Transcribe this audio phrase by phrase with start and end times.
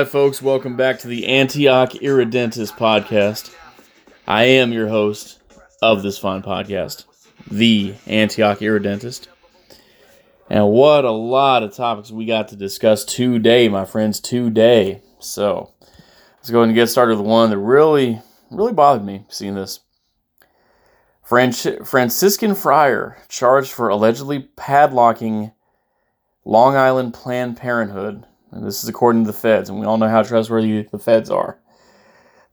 [0.00, 3.54] Right, folks, welcome back to the Antioch Irredentist podcast.
[4.26, 5.42] I am your host
[5.82, 7.04] of this fine podcast,
[7.50, 9.28] the Antioch Irredentist.
[10.48, 15.02] And what a lot of topics we got to discuss today, my friends, today.
[15.18, 15.74] So
[16.38, 19.80] let's go ahead and get started with one that really, really bothered me seeing this.
[21.24, 25.52] Franciscan friar charged for allegedly padlocking
[26.46, 28.24] Long Island Planned Parenthood.
[28.52, 31.30] And this is according to the feds, and we all know how trustworthy the feds
[31.30, 31.58] are.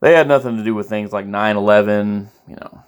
[0.00, 2.84] They had nothing to do with things like 9 11, you know,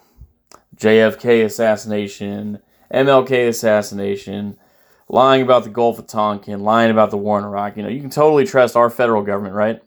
[0.77, 2.61] JFK assassination,
[2.93, 4.57] MLK assassination,
[5.09, 7.77] lying about the Gulf of Tonkin, lying about the war in Iraq.
[7.77, 9.83] You know, you can totally trust our federal government, right?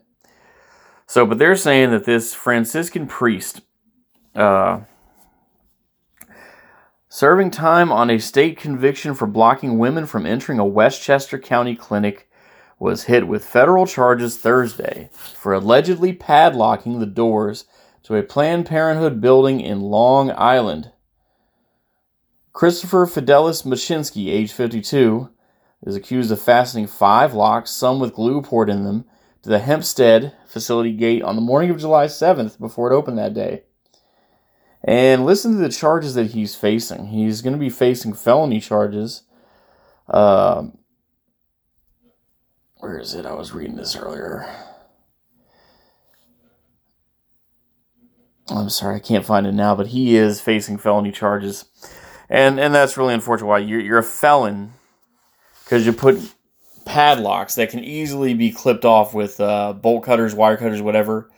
[1.06, 3.62] So, but they're saying that this Franciscan priest,
[4.34, 4.80] uh,
[7.08, 12.28] serving time on a state conviction for blocking women from entering a Westchester County clinic,
[12.78, 17.64] was hit with federal charges Thursday for allegedly padlocking the doors
[18.02, 20.92] to a Planned Parenthood building in Long Island.
[22.52, 25.30] Christopher Fidelis Moscinski, age 52,
[25.84, 29.04] is accused of fastening five locks, some with glue poured in them,
[29.42, 33.34] to the Hempstead facility gate on the morning of July 7th before it opened that
[33.34, 33.64] day.
[34.82, 37.06] And listen to the charges that he's facing.
[37.06, 39.22] He's going to be facing felony charges.
[40.08, 40.68] Uh,
[42.84, 43.26] where is it?
[43.26, 44.46] I was reading this earlier.
[48.48, 51.64] I'm sorry, I can't find it now, but he is facing felony charges,
[52.28, 53.46] and and that's really unfortunate.
[53.48, 54.74] Why you're you're a felon
[55.64, 56.20] because you put
[56.84, 61.30] padlocks that can easily be clipped off with uh, bolt cutters, wire cutters, whatever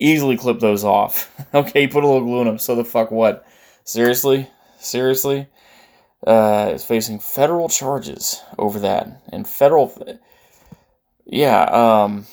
[0.00, 1.30] easily clip those off.
[1.54, 2.58] okay, put a little glue in them.
[2.58, 3.46] So the fuck what?
[3.84, 4.48] Seriously?
[4.80, 5.46] Seriously?
[6.26, 9.22] Uh, is facing federal charges over that.
[9.30, 9.94] And federal.
[11.30, 12.26] Yeah, um.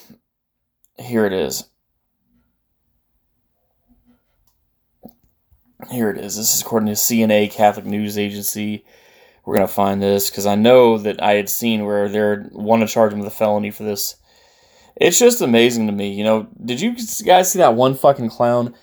[0.98, 1.66] Here it is.
[5.92, 6.36] Here it is.
[6.36, 8.84] This is according to CNA, Catholic News Agency.
[9.46, 12.82] We're going to find this because I know that I had seen where they're want
[12.82, 14.16] to charge him with a felony for this
[15.00, 16.12] it's just amazing to me.
[16.14, 18.74] You know, did you guys see that one fucking clown,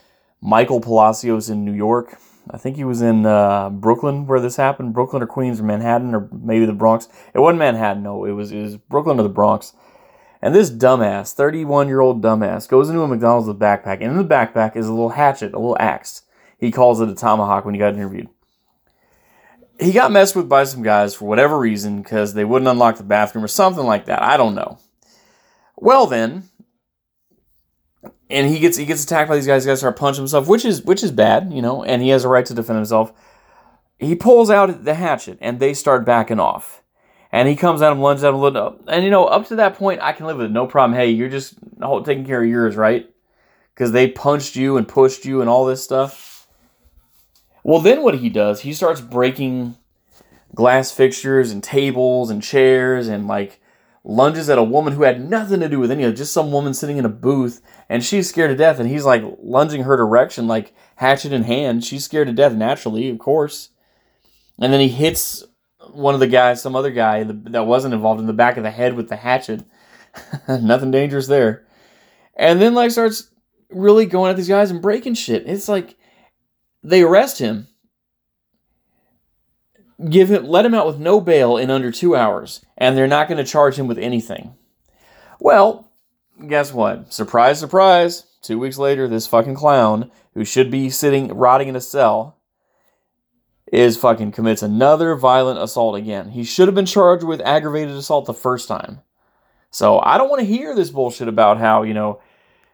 [0.40, 2.16] Michael Palacios in New York?
[2.50, 6.14] I think he was in uh, Brooklyn where this happened, Brooklyn or Queens or Manhattan
[6.14, 7.08] or maybe the Bronx.
[7.34, 9.72] It wasn't Manhattan, no, it was it was Brooklyn or the Bronx.
[10.44, 14.12] And this dumbass, 31 year old dumbass, goes into a McDonald's with a backpack, and
[14.12, 16.20] in the backpack is a little hatchet, a little axe.
[16.58, 18.28] He calls it a tomahawk when he got interviewed.
[19.80, 23.04] He got messed with by some guys for whatever reason because they wouldn't unlock the
[23.04, 24.22] bathroom or something like that.
[24.22, 24.78] I don't know.
[25.76, 26.50] Well then,
[28.28, 29.64] and he gets he gets attacked by these guys.
[29.64, 32.22] He guys start punching himself, which is which is bad, you know, and he has
[32.22, 33.14] a right to defend himself.
[33.98, 36.82] He pulls out the hatchet, and they start backing off.
[37.34, 40.00] And he comes at him, lunges at him, and you know, up to that point,
[40.00, 40.96] I can live with it, no problem.
[40.96, 41.54] Hey, you're just
[42.04, 43.10] taking care of yours, right?
[43.74, 46.46] Because they punched you and pushed you and all this stuff.
[47.64, 49.74] Well, then what he does, he starts breaking
[50.54, 53.60] glass fixtures and tables and chairs and like
[54.04, 56.52] lunges at a woman who had nothing to do with any of it, just some
[56.52, 59.96] woman sitting in a booth, and she's scared to death, and he's like lunging her
[59.96, 61.84] direction, like hatchet in hand.
[61.84, 63.70] She's scared to death naturally, of course.
[64.60, 65.42] And then he hits
[65.92, 68.70] one of the guys, some other guy that wasn't involved, in the back of the
[68.70, 69.64] head with the hatchet.
[70.48, 71.66] nothing dangerous there.
[72.36, 73.30] And then like starts
[73.70, 75.46] really going at these guys and breaking shit.
[75.46, 75.96] It's like
[76.82, 77.68] they arrest him
[80.08, 83.28] give him let him out with no bail in under two hours, and they're not
[83.28, 84.54] going to charge him with anything.
[85.40, 85.90] Well,
[86.48, 87.12] guess what?
[87.12, 88.24] Surprise, surprise.
[88.42, 92.33] Two weeks later, this fucking clown, who should be sitting rotting in a cell,
[93.74, 96.30] is fucking commits another violent assault again.
[96.30, 99.00] He should have been charged with aggravated assault the first time.
[99.70, 102.20] So I don't want to hear this bullshit about how, you know,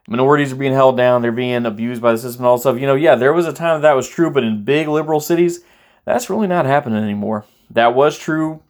[0.07, 2.79] minorities are being held down, they're being abused by the system and all stuff.
[2.79, 5.21] You know, yeah, there was a time that, that was true, but in big liberal
[5.21, 5.61] cities,
[6.05, 7.47] that's really not happening anymore.
[7.71, 8.63] That was true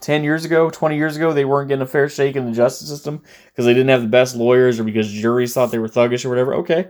[0.00, 1.32] 10 years ago, 20 years ago.
[1.32, 4.08] They weren't getting a fair shake in the justice system because they didn't have the
[4.08, 6.54] best lawyers or because juries thought they were thuggish or whatever.
[6.56, 6.88] Okay.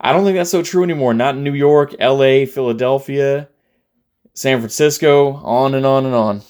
[0.00, 1.14] I don't think that's so true anymore.
[1.14, 3.48] Not in New York, LA, Philadelphia,
[4.34, 6.42] San Francisco, on and on and on.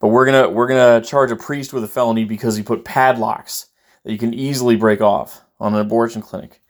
[0.00, 3.66] But we're gonna we're gonna charge a priest with a felony because he put padlocks
[4.04, 6.60] that you can easily break off on an abortion clinic.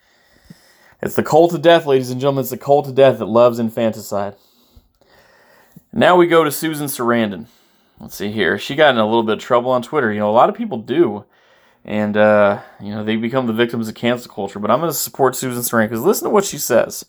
[1.02, 2.42] It's the cult of death, ladies and gentlemen.
[2.42, 4.36] It's the cult of death that loves infanticide.
[5.92, 7.46] Now we go to Susan Sarandon.
[8.00, 8.58] Let's see here.
[8.58, 10.12] She got in a little bit of trouble on Twitter.
[10.12, 11.24] You know, a lot of people do.
[11.84, 14.58] And, uh, you know, they become the victims of cancel culture.
[14.58, 17.04] But I'm going to support Susan Sarandon because listen to what she says.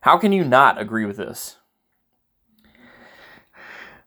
[0.00, 1.56] How can you not agree with this?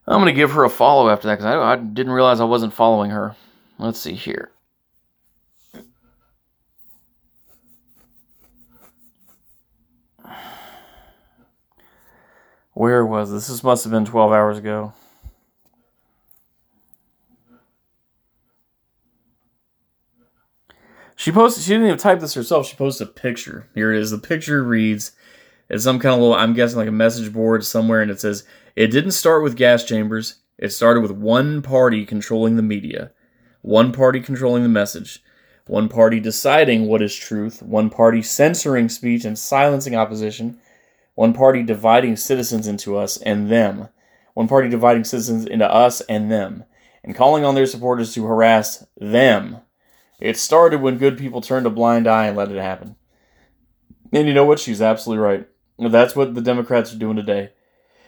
[0.06, 2.44] I'm going to give her a follow after that because I, I didn't realize I
[2.44, 3.36] wasn't following her.
[3.78, 4.50] let's see here.
[12.74, 13.46] Where was this?
[13.46, 14.92] This must have been 12 hours ago.
[21.14, 22.66] She posted, she didn't even type this herself.
[22.66, 23.68] She posted a picture.
[23.74, 24.10] Here it is.
[24.10, 25.12] The picture reads,
[25.68, 28.44] it's some kind of little, I'm guessing like a message board somewhere, and it says,
[28.76, 30.36] It didn't start with gas chambers.
[30.58, 33.12] It started with one party controlling the media,
[33.62, 35.22] one party controlling the message,
[35.66, 40.58] one party deciding what is truth, one party censoring speech and silencing opposition,
[41.14, 43.88] one party dividing citizens into us and them,
[44.34, 46.64] one party dividing citizens into us and them,
[47.02, 49.58] and calling on their supporters to harass them.
[50.20, 52.96] It started when good people turned a blind eye and let it happen.
[54.12, 54.60] And you know what?
[54.60, 55.48] She's absolutely right.
[55.78, 57.50] That's what the Democrats are doing today.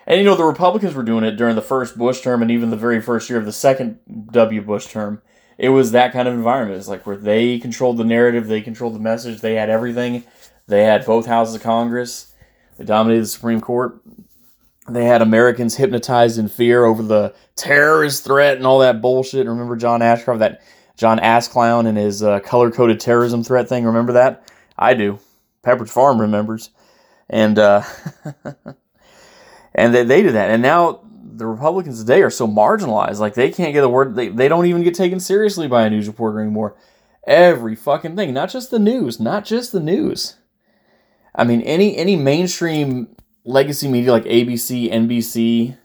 [0.07, 2.71] And you know, the Republicans were doing it during the first Bush term and even
[2.71, 3.99] the very first year of the second
[4.31, 4.63] W.
[4.63, 5.21] Bush term.
[5.59, 6.79] It was that kind of environment.
[6.79, 10.23] It's like where they controlled the narrative, they controlled the message, they had everything.
[10.69, 12.35] They had both houses of Congress,
[12.77, 14.01] they dominated the Supreme Court.
[14.89, 19.47] They had Americans hypnotized in fear over the terrorist threat and all that bullshit.
[19.49, 20.63] Remember John Ashcroft, that
[20.97, 23.85] John Ass Clown and his uh, color coded terrorism threat thing?
[23.85, 24.49] Remember that?
[24.79, 25.19] I do.
[25.65, 26.71] Pepperidge Farm remembers.
[27.29, 27.83] And, uh,
[29.75, 30.51] and they, they did that.
[30.51, 31.01] And now
[31.37, 33.19] the Republicans today are so marginalized.
[33.19, 34.15] Like they can't get a word.
[34.15, 36.77] They, they don't even get taken seriously by a news reporter anymore.
[37.27, 40.37] Every fucking thing, not just the news, not just the news.
[41.35, 43.09] I mean, any any mainstream
[43.45, 45.77] legacy media like ABC, NBC, you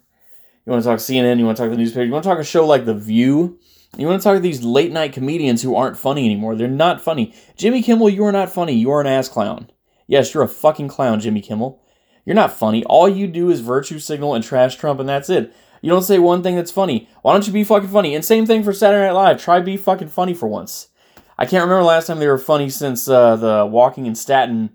[0.65, 2.43] want to talk CNN, you want to talk the newspaper, you want to talk a
[2.43, 3.59] show like The View,
[3.97, 6.55] you want to talk to these late night comedians who aren't funny anymore.
[6.55, 7.33] They're not funny.
[7.57, 8.73] Jimmy Kimmel, you are not funny.
[8.73, 9.69] You are an ass clown.
[10.12, 11.81] Yes, you're a fucking clown, Jimmy Kimmel.
[12.25, 12.84] You're not funny.
[12.84, 15.56] All you do is virtue signal and trash Trump, and that's it.
[15.81, 17.08] You don't say one thing that's funny.
[17.22, 18.13] Why don't you be fucking funny?
[18.13, 19.42] And same thing for Saturday Night Live.
[19.42, 20.90] Try be fucking funny for once.
[21.38, 24.72] I can't remember last time they were funny since uh, the Walking in Staten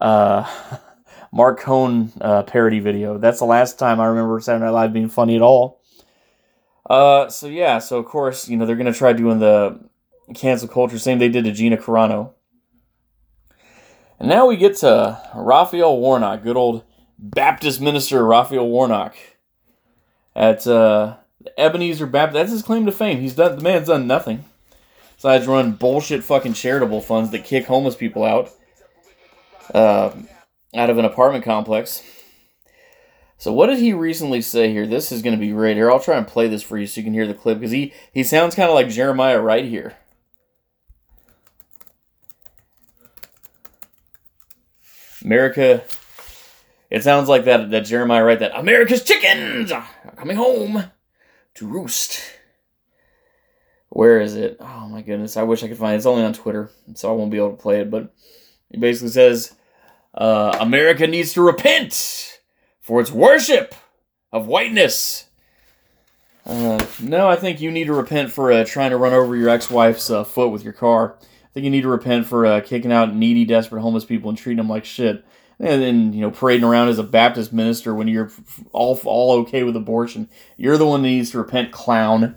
[0.00, 0.50] uh,
[1.34, 3.18] Marc Cohn uh, parody video.
[3.18, 5.82] That's the last time I remember Saturday Night Live being funny at all.
[6.88, 9.78] Uh, so yeah, so of course, you know, they're gonna try doing the
[10.34, 12.32] cancel culture same they did to Gina Carano.
[14.22, 16.84] And now we get to Raphael Warnock, good old
[17.18, 19.16] Baptist minister Raphael Warnock
[20.36, 21.16] at uh,
[21.58, 22.34] Ebenezer Baptist.
[22.34, 23.20] That's his claim to fame.
[23.20, 24.44] He's done the man's done nothing
[25.16, 28.50] besides run bullshit fucking charitable funds that kick homeless people out
[29.74, 30.12] uh,
[30.72, 32.04] out of an apartment complex.
[33.38, 34.86] So what did he recently say here?
[34.86, 35.90] This is going to be right here.
[35.90, 37.92] I'll try and play this for you so you can hear the clip because he
[38.14, 39.96] he sounds kind of like Jeremiah Wright here.
[45.24, 45.84] America.
[46.90, 50.84] It sounds like that that Jeremiah Wright that America's chickens are coming home
[51.54, 52.20] to roost.
[53.88, 54.56] Where is it?
[54.60, 55.36] Oh my goodness!
[55.36, 55.96] I wish I could find it.
[55.96, 57.90] It's only on Twitter, so I won't be able to play it.
[57.90, 58.14] But
[58.70, 59.54] it basically says
[60.14, 62.40] uh, America needs to repent
[62.80, 63.74] for its worship
[64.32, 65.26] of whiteness.
[66.44, 69.48] Uh, no, I think you need to repent for uh, trying to run over your
[69.48, 71.16] ex-wife's uh, foot with your car.
[71.52, 74.56] Think you need to repent for uh, kicking out needy, desperate homeless people and treating
[74.56, 75.24] them like shit.
[75.58, 78.32] And then, you know, parading around as a Baptist minister when you're
[78.72, 80.28] all all okay with abortion.
[80.56, 82.36] You're the one that needs to repent, clown.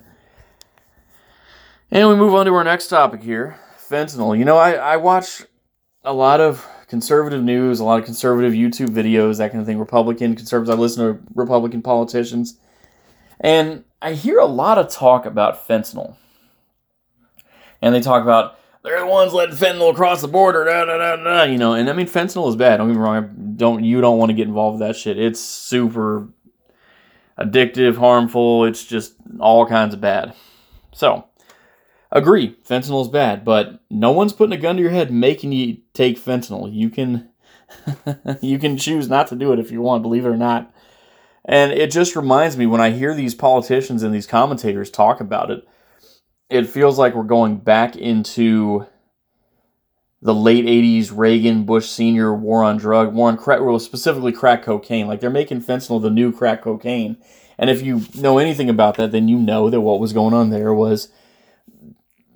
[1.90, 3.58] And we move on to our next topic here
[3.88, 4.38] fentanyl.
[4.38, 5.44] You know, I, I watch
[6.04, 9.78] a lot of conservative news, a lot of conservative YouTube videos, that kind of thing.
[9.78, 10.70] Republican, conservatives.
[10.76, 12.58] I listen to Republican politicians.
[13.40, 16.16] And I hear a lot of talk about fentanyl.
[17.82, 21.16] And they talk about they're the ones letting fentanyl across the border, da, da, da,
[21.16, 21.74] da, you know.
[21.74, 22.76] And I mean, fentanyl is bad.
[22.76, 23.54] Don't get me wrong.
[23.56, 25.18] Don't you don't want to get involved with that shit.
[25.18, 26.28] It's super
[27.36, 28.64] addictive, harmful.
[28.64, 30.34] It's just all kinds of bad.
[30.94, 31.24] So,
[32.12, 35.78] agree, fentanyl is bad, but no one's putting a gun to your head making you
[35.92, 36.72] take fentanyl.
[36.72, 37.28] You can
[38.40, 40.72] you can choose not to do it if you want, believe it or not.
[41.44, 45.50] And it just reminds me when I hear these politicians and these commentators talk about
[45.50, 45.66] it,
[46.48, 48.86] it feels like we're going back into
[50.22, 54.62] the late 80s Reagan Bush senior war on drug, war on crack, well, specifically crack
[54.62, 55.06] cocaine.
[55.06, 57.16] Like they're making fentanyl the new crack cocaine.
[57.58, 60.50] And if you know anything about that, then you know that what was going on
[60.50, 61.08] there was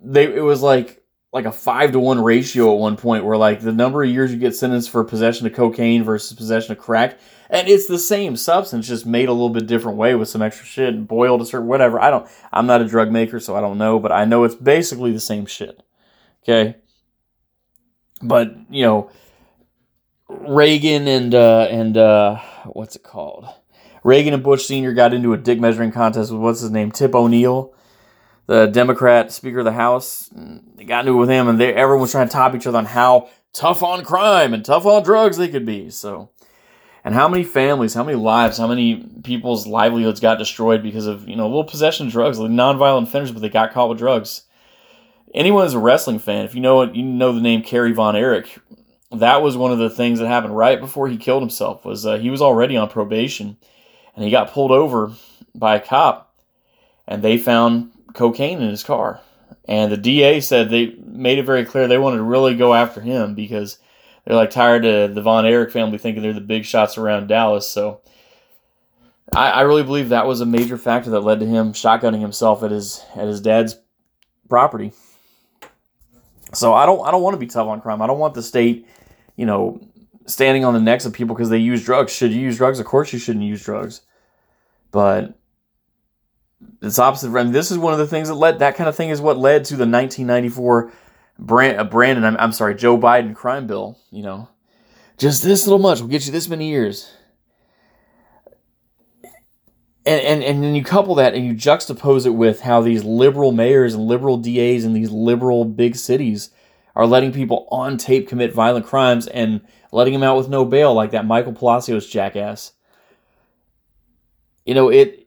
[0.02, 0.99] they it was like
[1.32, 4.32] like a five to one ratio at one point where like the number of years
[4.32, 7.18] you get sentenced for possession of cocaine versus possession of crack
[7.48, 10.66] and it's the same substance just made a little bit different way with some extra
[10.66, 12.00] shit and boiled a certain whatever.
[12.00, 14.54] I don't i'm not a drug maker so i don't know but i know it's
[14.56, 15.82] basically the same shit
[16.42, 16.76] okay?
[18.22, 19.10] But you know
[20.28, 23.46] reagan and uh and uh what's it called?
[24.02, 27.14] Reagan and bush senior got into a dick measuring contest with what's his name tip
[27.14, 27.74] o'neill
[28.50, 30.28] the Democrat Speaker of the House.
[30.74, 32.78] They got into it with him, and they, everyone was trying to top each other
[32.78, 35.88] on how tough on crime and tough on drugs they could be.
[35.88, 36.30] So,
[37.04, 41.28] and how many families, how many lives, how many people's livelihoods got destroyed because of
[41.28, 44.42] you know little possession of drugs, like nonviolent offenders, but they got caught with drugs.
[45.32, 48.16] Anyone who's a wrestling fan, if you know it, you know the name Kerry Von
[48.16, 48.58] Erich.
[49.12, 51.84] That was one of the things that happened right before he killed himself.
[51.84, 53.58] Was uh, he was already on probation,
[54.16, 55.12] and he got pulled over
[55.54, 56.34] by a cop,
[57.06, 59.20] and they found cocaine in his car.
[59.66, 63.00] And the DA said they made it very clear they wanted to really go after
[63.00, 63.78] him because
[64.24, 67.68] they're like tired of the Von Erich family thinking they're the big shots around Dallas.
[67.68, 68.00] So
[69.34, 72.62] I, I really believe that was a major factor that led to him shotgunning himself
[72.62, 73.76] at his at his dad's
[74.48, 74.92] property.
[76.52, 78.02] So I don't I don't want to be tough on crime.
[78.02, 78.86] I don't want the state,
[79.36, 79.80] you know,
[80.26, 82.12] standing on the necks of people because they use drugs.
[82.12, 82.80] Should you use drugs?
[82.80, 84.02] Of course you shouldn't use drugs.
[84.90, 85.38] But
[86.82, 87.30] it's opposite.
[87.30, 89.20] I mean, this is one of the things that led that kind of thing is
[89.20, 90.92] what led to the 1994
[91.38, 92.24] Brand, uh, Brandon.
[92.24, 93.98] I'm, I'm sorry, Joe Biden crime bill.
[94.10, 94.48] You know,
[95.18, 97.12] just this little much will get you this many years.
[100.06, 103.52] And, and, and then you couple that and you juxtapose it with how these liberal
[103.52, 106.50] mayors and liberal DAs in these liberal big cities
[106.96, 109.60] are letting people on tape commit violent crimes and
[109.92, 112.72] letting them out with no bail, like that Michael Palacios jackass.
[114.64, 115.19] You know, it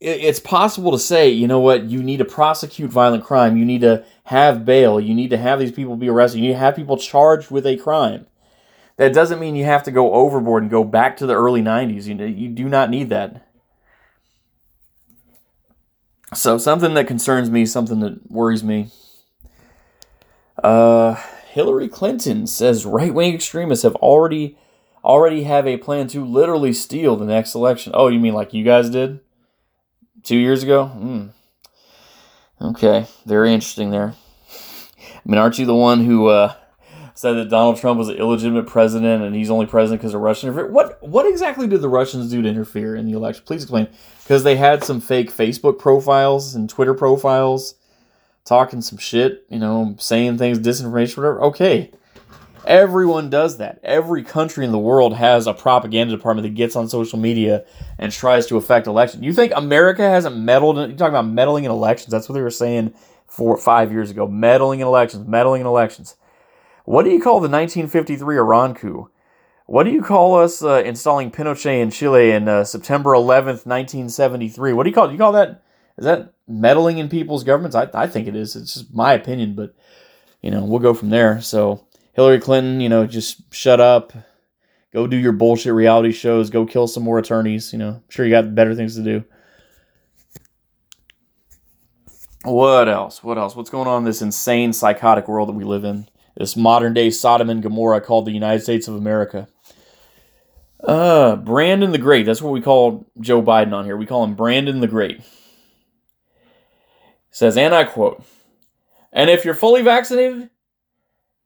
[0.00, 3.80] it's possible to say, you know what, you need to prosecute violent crime, you need
[3.80, 6.76] to have bail, you need to have these people be arrested, you need to have
[6.76, 8.26] people charged with a crime.
[8.96, 12.06] That doesn't mean you have to go overboard and go back to the early 90s.
[12.06, 13.46] You, you do not need that.
[16.34, 18.90] So, something that concerns me, something that worries me.
[20.62, 21.14] Uh,
[21.50, 24.58] Hillary Clinton says right wing extremists have already
[25.04, 27.92] already have a plan to literally steal the next election.
[27.94, 29.20] Oh, you mean like you guys did?
[30.28, 30.86] Two years ago.
[30.86, 31.26] Hmm.
[32.60, 34.14] Okay, very interesting there.
[34.14, 36.54] I mean, aren't you the one who uh,
[37.14, 40.48] said that Donald Trump was an illegitimate president and he's only president because of Russian
[40.48, 40.74] interference?
[40.74, 43.44] What what exactly did the Russians do to interfere in the election?
[43.46, 43.88] Please explain.
[44.22, 47.74] Because they had some fake Facebook profiles and Twitter profiles,
[48.44, 51.40] talking some shit, you know, saying things, disinformation, whatever.
[51.42, 51.90] Okay,
[52.68, 53.80] Everyone does that.
[53.82, 57.64] Every country in the world has a propaganda department that gets on social media
[57.98, 59.22] and tries to affect elections.
[59.24, 60.78] You think America hasn't meddled?
[60.78, 62.10] In, you're talking about meddling in elections.
[62.10, 62.92] That's what they were saying
[63.26, 64.28] four, five years ago.
[64.28, 65.26] Meddling in elections.
[65.26, 66.16] Meddling in elections.
[66.84, 69.10] What do you call the 1953 Iran coup?
[69.64, 74.74] What do you call us uh, installing Pinochet in Chile in uh, September 11th, 1973?
[74.74, 75.08] What do you call it?
[75.08, 75.62] Do you call that?
[75.96, 77.74] Is that meddling in people's governments?
[77.74, 78.56] I, I think it is.
[78.56, 79.74] It's just my opinion, but
[80.42, 81.40] you know we'll go from there.
[81.40, 81.86] So
[82.18, 84.12] Hillary Clinton, you know, just shut up,
[84.92, 87.72] go do your bullshit reality shows, go kill some more attorneys.
[87.72, 89.24] You know, I'm sure you got better things to do.
[92.42, 93.22] What else?
[93.22, 93.54] What else?
[93.54, 96.08] What's going on in this insane, psychotic world that we live in?
[96.36, 99.46] This modern day Sodom and Gomorrah called the United States of America.
[100.82, 102.26] Uh, Brandon the Great.
[102.26, 103.96] That's what we call Joe Biden on here.
[103.96, 105.20] We call him Brandon the Great.
[107.30, 108.24] Says, and I quote,
[109.12, 110.50] and if you're fully vaccinated,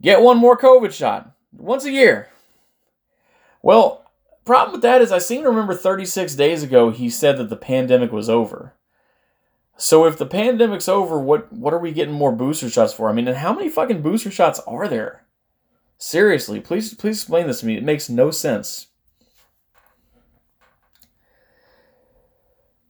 [0.02, 2.28] Get one more COVID shot once a year.
[3.62, 4.04] Well,
[4.44, 7.56] problem with that is I seem to remember 36 days ago he said that the
[7.56, 8.75] pandemic was over.
[9.76, 13.09] So if the pandemic's over, what what are we getting more booster shots for?
[13.09, 15.25] I mean, and how many fucking booster shots are there?
[15.99, 17.76] Seriously, please please explain this to me.
[17.76, 18.88] It makes no sense.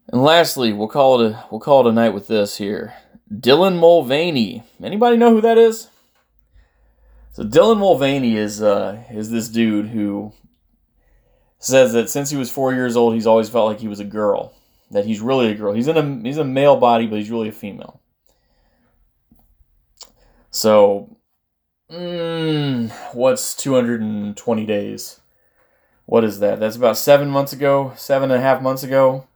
[0.09, 2.95] And lastly, we'll call it a we'll call it a night with this here.
[3.33, 4.63] Dylan Mulvaney.
[4.83, 5.89] Anybody know who that is?
[7.33, 10.33] So Dylan Mulvaney is uh, is this dude who
[11.59, 14.05] says that since he was four years old, he's always felt like he was a
[14.05, 14.55] girl.
[14.91, 15.73] That he's really a girl.
[15.73, 18.01] He's in a he's a male body, but he's really a female.
[20.51, 21.17] So,
[21.91, 25.21] mm, what's 220 days?
[26.05, 26.61] What is that?
[26.61, 29.27] That's about seven months ago, seven and a half months ago.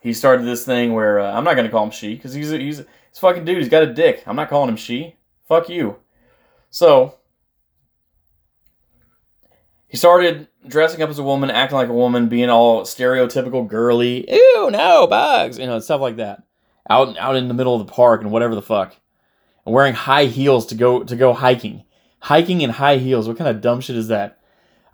[0.00, 2.58] He started this thing where uh, I'm not gonna call him she because he's a,
[2.58, 3.58] he's a, he's a fucking dude.
[3.58, 4.22] He's got a dick.
[4.26, 5.16] I'm not calling him she.
[5.46, 5.96] Fuck you.
[6.70, 7.16] So
[9.88, 14.30] he started dressing up as a woman, acting like a woman, being all stereotypical girly.
[14.30, 16.44] Ew, no bugs, you know, stuff like that.
[16.88, 18.96] Out out in the middle of the park and whatever the fuck,
[19.64, 21.84] and wearing high heels to go to go hiking.
[22.20, 23.26] Hiking in high heels.
[23.26, 24.38] What kind of dumb shit is that?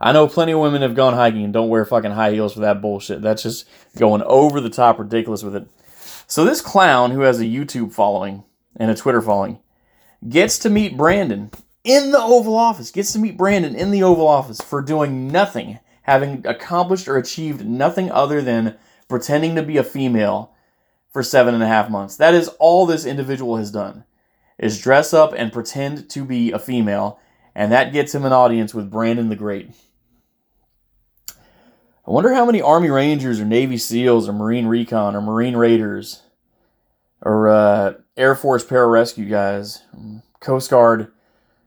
[0.01, 2.61] I know plenty of women have gone hiking and don't wear fucking high heels for
[2.61, 3.23] that bullshit.
[3.23, 3.67] That's just
[3.97, 5.67] going over the top ridiculous with it.
[6.27, 8.45] So this clown who has a YouTube following
[8.77, 9.59] and a Twitter following
[10.29, 11.51] gets to meet Brandon
[11.87, 15.79] in the Oval Office, gets to meet Brandon in the Oval Office for doing nothing,
[16.03, 18.77] having accomplished or achieved nothing other than
[19.09, 20.53] pretending to be a female
[21.13, 22.17] for seven and a half months.
[22.17, 24.05] That is all this individual has done
[24.59, 27.21] is dress up and pretend to be a female,
[27.55, 29.71] and that gets him an audience with Brandon the Great.
[31.29, 36.23] I wonder how many Army Rangers or Navy SEALs or Marine Recon or Marine Raiders
[37.21, 39.83] or uh, Air Force pararescue guys,
[40.41, 41.13] Coast Guard,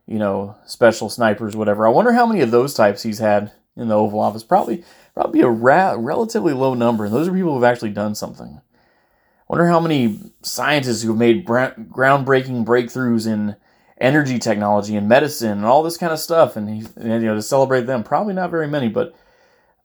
[0.09, 1.85] you know, special snipers, whatever.
[1.85, 4.43] I wonder how many of those types he's had in the Oval Office.
[4.43, 8.59] Probably, probably a ra- relatively low number, and those are people who've actually done something.
[8.59, 13.55] I wonder how many scientists who have made bra- groundbreaking breakthroughs in
[14.01, 17.41] energy technology and medicine and all this kind of stuff, and, and you know to
[17.43, 18.03] celebrate them.
[18.03, 19.13] Probably not very many, but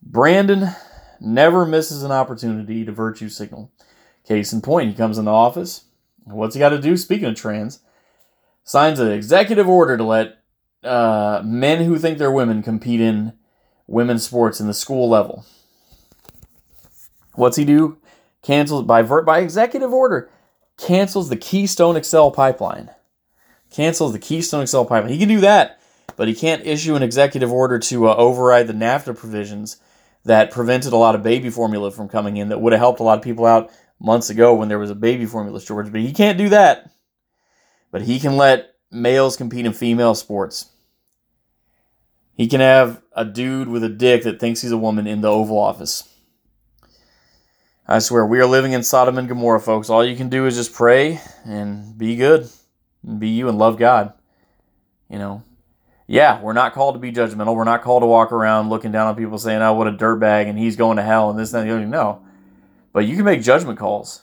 [0.02, 0.71] Brandon
[1.21, 3.71] never misses an opportunity to virtue signal.
[4.26, 5.85] Case in point, he comes in the office.
[6.25, 6.97] What's he got to do?
[6.97, 7.81] Speaking of trans,
[8.64, 10.38] signs an executive order to let
[10.83, 13.35] uh, men who think they're women compete in
[13.87, 15.44] women's sports in the school level.
[17.35, 17.99] What's he do?
[18.42, 20.30] Cancels by by executive order.
[20.76, 22.90] Cancels the Keystone XL pipeline.
[23.71, 25.12] Cancels the Keystone XL pipeline.
[25.12, 25.80] He can do that,
[26.16, 29.78] but he can't issue an executive order to uh, override the NAFTA provisions
[30.25, 33.02] that prevented a lot of baby formula from coming in that would have helped a
[33.02, 35.92] lot of people out months ago when there was a baby formula shortage.
[35.92, 36.90] But he can't do that.
[37.94, 40.68] But he can let males compete in female sports.
[42.36, 45.30] He can have a dude with a dick that thinks he's a woman in the
[45.30, 46.02] Oval Office.
[47.86, 49.90] I swear, we are living in Sodom and Gomorrah, folks.
[49.90, 52.48] All you can do is just pray and be good,
[53.06, 54.12] and be you, and love God.
[55.08, 55.44] You know,
[56.09, 57.54] yeah, we're not called to be judgmental.
[57.54, 60.48] We're not called to walk around looking down on people saying, oh, what a dirtbag
[60.48, 61.87] and he's going to hell and this and that.
[61.87, 62.26] Know,
[62.92, 64.22] but you can make judgment calls.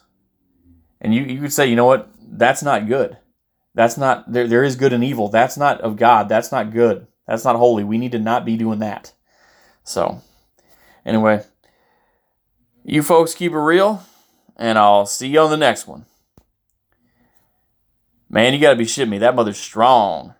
[0.99, 2.10] And you, you could say, you know what?
[2.19, 3.15] That's not good.
[3.73, 5.29] That's not, there, there is good and evil.
[5.29, 6.27] That's not of God.
[6.27, 7.07] That's not good.
[7.27, 7.84] That's not holy.
[7.84, 9.13] We need to not be doing that.
[9.84, 10.21] So,
[11.05, 11.43] anyway,
[12.84, 14.03] you folks keep it real,
[14.57, 16.05] and I'll see you on the next one.
[18.29, 19.17] Man, you gotta be shitting me.
[19.17, 20.36] That mother's strong.